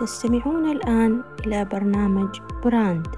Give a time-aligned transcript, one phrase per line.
[0.00, 3.16] تستمعون الآن إلى برنامج براند.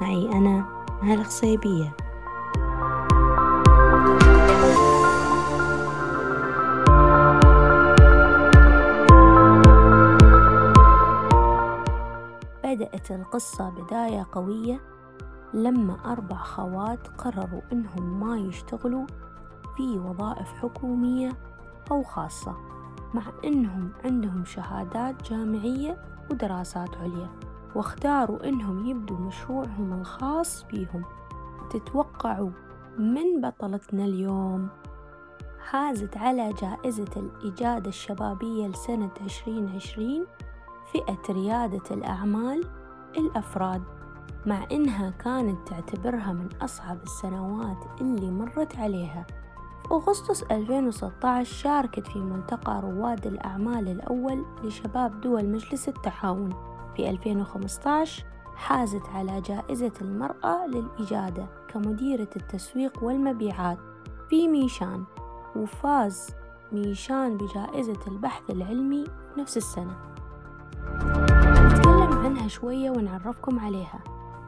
[0.00, 0.64] معي أنا
[1.02, 1.96] مها الخصيبية.
[12.64, 14.80] بدأت القصة بداية قوية
[15.54, 19.06] لما أربع خوات قرروا إنهم ما يشتغلوا
[19.76, 21.32] في وظائف حكومية
[21.90, 22.75] أو خاصة.
[23.14, 27.28] مع إنهم عندهم شهادات جامعية ودراسات عليا
[27.74, 31.04] واختاروا إنهم يبدوا مشروعهم الخاص بيهم.
[31.70, 32.50] تتوقعوا
[32.98, 34.68] من بطلتنا اليوم؟
[35.70, 40.24] حازت على جائزة الإجادة الشبابية لسنة عشرين عشرين
[40.92, 42.64] فئة ريادة الأعمال
[43.16, 43.82] الأفراد
[44.46, 49.26] مع إنها كانت تعتبرها من أصعب السنوات اللي مرت عليها.
[49.92, 56.54] أغسطس 2016 شاركت في ملتقى رواد الأعمال الأول لشباب دول مجلس التعاون.
[56.96, 58.24] في 2015
[58.56, 63.78] حازت على جائزة المرأة للإجادة كمديرة التسويق والمبيعات.
[64.28, 65.04] في ميشان
[65.56, 66.30] وفاز
[66.72, 69.04] ميشان بجائزة البحث العلمي
[69.38, 69.96] نفس السنة.
[71.66, 74.00] نتكلم عنها شوية ونعرفكم عليها.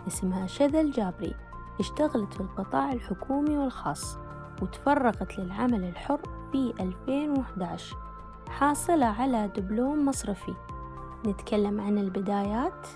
[0.06, 1.34] اسمها شذا الجابري.
[1.80, 4.18] اشتغلت في القطاع الحكومي والخاص.
[4.62, 6.20] وتفرغت للعمل الحر
[6.52, 7.96] في 2011
[8.48, 10.54] حاصلة على دبلوم مصرفي.
[11.26, 12.86] نتكلم عن البدايات.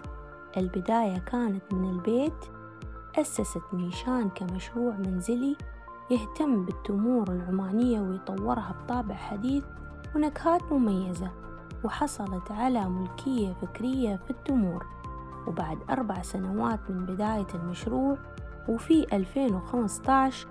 [0.56, 2.44] البداية كانت من البيت.
[3.18, 5.56] أسست ميشان كمشروع منزلي.
[6.10, 9.64] يهتم بالتمور العمانية ويطورها بطابع حديث
[10.16, 11.30] ونكهات مميزة.
[11.84, 14.86] وحصلت على ملكية فكرية في التمور.
[15.46, 18.18] وبعد أربع سنوات من بداية المشروع
[18.68, 20.48] وفي 2015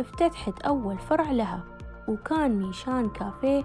[0.00, 1.64] افتتحت أول فرع لها
[2.08, 3.64] وكان ميشان كافيه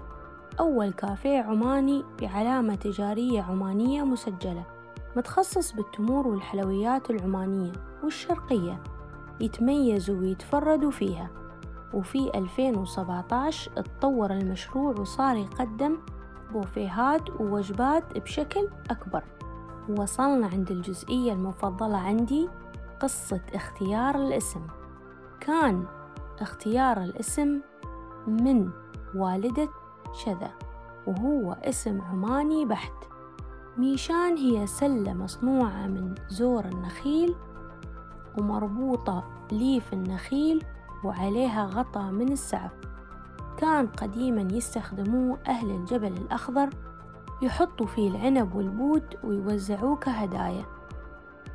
[0.60, 4.64] أول كافيه عماني بعلامة تجارية عمانية مسجلة
[5.16, 7.72] متخصص بالتمور والحلويات العمانية
[8.04, 8.82] والشرقية
[9.40, 11.30] يتميزوا ويتفردوا فيها.
[11.94, 15.96] وفي 2017 اتطور المشروع وصار يقدم
[16.52, 19.24] بوفيهات ووجبات بشكل أكبر.
[19.88, 22.48] وصلنا عند الجزئية المفضلة عندي
[23.00, 24.60] قصة اختيار الاسم.
[25.40, 25.84] كان
[26.40, 27.60] اختيار الاسم
[28.26, 28.70] من
[29.14, 29.68] والدة
[30.12, 30.50] شذا
[31.06, 32.92] وهو اسم عماني بحت.
[33.78, 37.34] ميشان هي سلة مصنوعة من زور النخيل
[38.38, 40.64] ومربوطة ليف النخيل
[41.04, 42.72] وعليها غطا من السعف.
[43.56, 46.70] كان قديما يستخدموه أهل الجبل الأخضر
[47.42, 50.64] يحطوا فيه العنب والبود ويوزعوه كهدايا.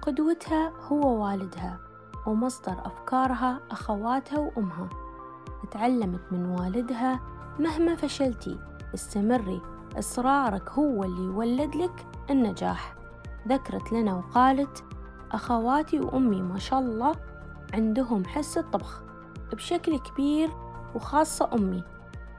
[0.01, 1.90] قدوتها هو والدها.
[2.25, 4.89] ومصدر أفكارها أخواتها وأمها.
[5.71, 7.19] تعلمت من والدها
[7.59, 8.59] مهما فشلتي
[8.93, 9.61] استمري
[9.99, 12.95] إصرارك هو اللي يولد لك النجاح.
[13.47, 14.83] ذكرت لنا وقالت
[15.31, 17.15] أخواتي وأمي ما شاء الله
[17.73, 19.03] عندهم حس الطبخ
[19.53, 20.49] بشكل كبير
[20.95, 21.83] وخاصة أمي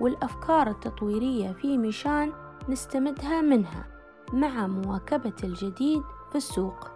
[0.00, 2.32] والأفكار التطويرية في ميشان
[2.68, 3.86] نستمدها منها
[4.32, 6.88] مع مواكبة الجديد في السوق.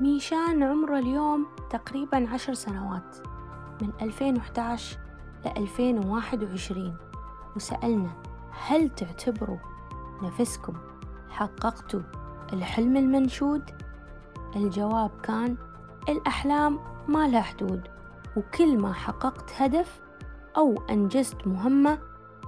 [0.00, 3.16] ميشان عمره اليوم تقريبا عشر سنوات
[3.82, 4.98] من 2011
[5.44, 6.96] ل 2021
[7.56, 8.10] وسألنا
[8.66, 9.58] هل تعتبروا
[10.22, 10.72] نفسكم
[11.30, 12.00] حققتوا
[12.52, 13.70] الحلم المنشود؟
[14.56, 15.56] الجواب كان
[16.08, 17.88] الأحلام ما لها حدود
[18.36, 20.00] وكل ما حققت هدف
[20.56, 21.98] أو أنجزت مهمة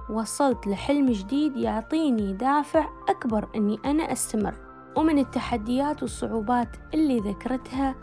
[0.09, 4.64] وصلت لحلم جديد يعطيني دافع أكبر أني أنا أستمر
[4.95, 7.95] ومن التحديات والصعوبات اللي ذكرتها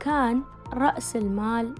[0.00, 0.42] كان
[0.72, 1.74] رأس المال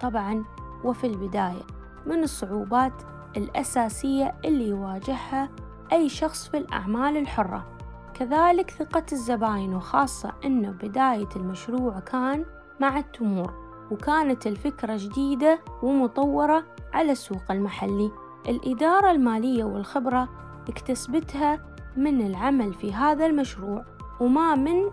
[0.00, 0.44] طبعا
[0.84, 1.62] وفي البداية
[2.06, 2.92] من الصعوبات
[3.36, 5.48] الأساسية اللي يواجهها
[5.92, 7.66] أي شخص في الأعمال الحرة.
[8.14, 12.44] كذلك ثقة الزباين وخاصة أنه بداية المشروع كان
[12.80, 13.54] مع التمور
[13.90, 18.10] وكانت الفكرة جديدة ومطورة على السوق المحلي.
[18.48, 20.28] الإدارة المالية والخبرة
[20.68, 21.60] اكتسبتها
[21.96, 23.84] من العمل في هذا المشروع
[24.20, 24.90] وما من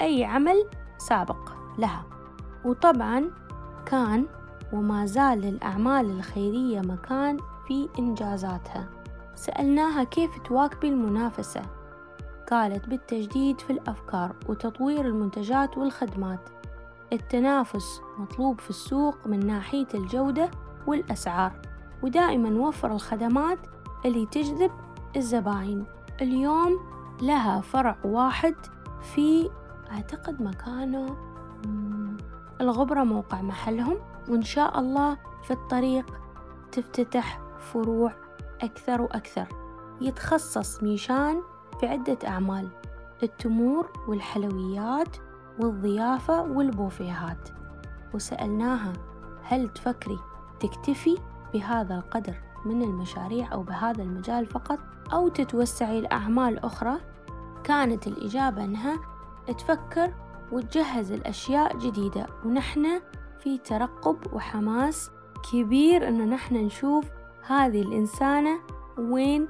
[0.00, 0.66] أي عمل
[0.98, 2.04] سابق لها.
[2.64, 3.30] وطبعا
[3.86, 4.26] كان
[4.72, 7.36] وما زال للأعمال الخيرية مكان
[7.68, 8.88] في إنجازاتها.
[9.34, 11.62] سألناها كيف تواكبي المنافسة.
[12.50, 16.40] قالت بالتجديد في الأفكار وتطوير المنتجات والخدمات.
[17.12, 20.50] التنافس مطلوب في السوق من ناحية الجودة
[20.86, 21.52] والأسعار
[22.02, 23.58] ودائما نوفر الخدمات
[24.04, 24.70] اللي تجذب
[25.16, 25.84] الزباين.
[26.20, 26.80] اليوم
[27.22, 28.54] لها فرع واحد
[29.00, 29.50] في
[29.90, 31.16] أعتقد مكانه
[32.60, 33.96] الغبرة موقع محلهم.
[34.28, 36.20] وإن شاء الله في الطريق
[36.72, 38.12] تفتتح فروع
[38.60, 39.46] أكثر وأكثر.
[40.00, 41.42] يتخصص ميشان
[41.80, 42.68] في عدة أعمال
[43.22, 45.16] التمور والحلويات
[45.58, 47.48] والضيافة والبوفيهات.
[48.14, 48.92] وسألناها
[49.42, 50.18] هل تفكري
[50.60, 51.18] تكتفي
[51.52, 52.34] بهذا القدر؟
[52.64, 54.78] من المشاريع أو بهذا المجال فقط
[55.12, 56.96] أو تتوسعي لأعمال أخرى.
[57.64, 59.00] كانت الإجابة أنها
[59.58, 60.14] تفكر
[60.52, 62.26] وتجهز الأشياء جديدة.
[62.44, 63.00] ونحن
[63.38, 65.10] في ترقب وحماس
[65.52, 67.04] كبير إنه نحن نشوف
[67.46, 68.60] هذه الإنسانة
[68.98, 69.48] وين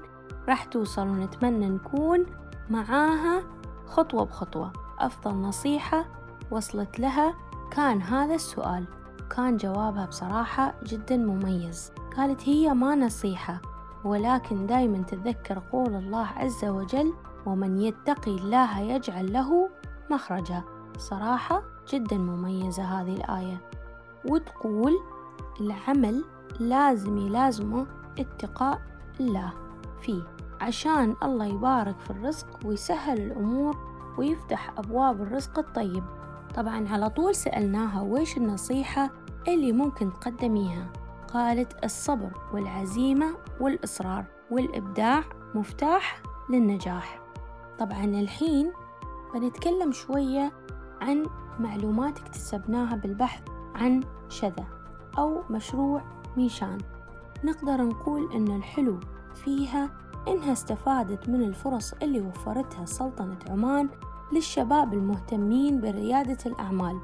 [0.48, 1.08] راح توصل.
[1.08, 2.26] ونتمنى نكون
[2.70, 3.42] معاها
[3.86, 4.72] خطوة بخطوة.
[4.98, 6.04] أفضل نصيحة
[6.50, 7.34] وصلت لها
[7.70, 8.84] كان هذا السؤال.
[9.36, 11.92] كان جوابها بصراحة جدا مميز.
[12.16, 13.60] قالت هي ما نصيحة
[14.04, 17.14] ولكن دايما تتذكر قول الله عز وجل
[17.46, 19.70] ومن يتقي الله يجعل له
[20.10, 20.62] مخرجا
[20.98, 21.62] صراحة
[21.92, 23.60] جدا مميزة هذه الآية.
[24.24, 24.92] وتقول
[25.60, 26.24] العمل
[26.60, 27.86] لازم يلازمه
[28.18, 28.80] اتقاء
[29.20, 29.52] الله
[30.00, 30.22] فيه
[30.60, 33.76] عشان الله يبارك في الرزق ويسهل الأمور
[34.18, 36.04] ويفتح أبواب الرزق الطيب
[36.54, 39.10] طبعا على طول سألناها ويش النصيحة
[39.48, 40.86] اللي ممكن تقدميها؟
[41.32, 45.22] قالت الصبر والعزيمة والإصرار والإبداع
[45.54, 47.20] مفتاح للنجاح.
[47.78, 48.72] طبعا الحين
[49.34, 50.52] بنتكلم شوية
[51.00, 51.26] عن
[51.58, 53.42] معلومات اكتسبناها بالبحث
[53.74, 54.64] عن شذا
[55.18, 56.02] أو مشروع
[56.36, 56.78] ميشان.
[57.44, 59.00] نقدر نقول إن الحلو
[59.34, 59.90] فيها
[60.28, 63.88] إنها استفادت من الفرص اللي وفرتها سلطنة عمان
[64.32, 67.00] للشباب المهتمين بريادة الأعمال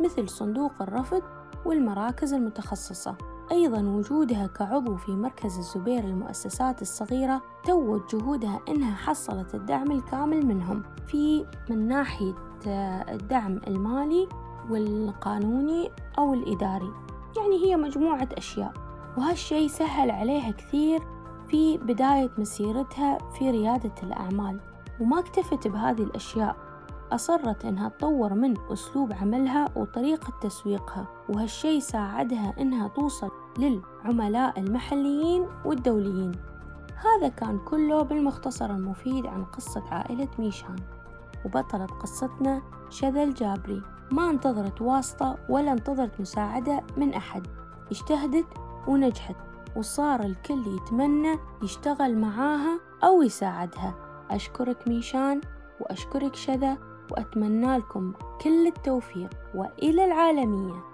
[0.00, 1.22] مثل صندوق الرفض
[1.64, 3.16] والمراكز المتخصصة.
[3.50, 10.82] أيضا وجودها كعضو في مركز الزبير للمؤسسات الصغيرة توت جهودها إنها حصلت الدعم الكامل منهم.
[11.06, 12.34] في من ناحية
[12.66, 14.28] الدعم المالي
[14.70, 16.92] والقانوني أو الإداري.
[17.36, 18.72] يعني هي مجموعة أشياء.
[19.18, 21.02] وهالشي سهل عليها كثير
[21.48, 24.60] في بداية مسيرتها في ريادة الأعمال.
[25.00, 26.71] وما اكتفت بهذه الأشياء.
[27.14, 36.32] أصرت إنها تطور من أسلوب عملها وطريقة تسويقها وهالشي ساعدها إنها توصل للعملاء المحليين والدوليين.
[36.96, 40.76] هذا كان كله بالمختصر المفيد عن قصة عائلة ميشان.
[41.44, 43.82] وبطلة قصتنا شذا الجابري.
[44.10, 47.46] ما انتظرت واسطة ولا انتظرت مساعدة من أحد.
[47.90, 48.46] اجتهدت
[48.88, 49.36] ونجحت
[49.76, 53.94] وصار الكل يتمنى يشتغل معاها أو يساعدها.
[54.30, 55.40] أشكرك ميشان
[55.80, 60.91] وأشكرك شذا وأتمنى لكم كل التوفيق وإلى العالمية.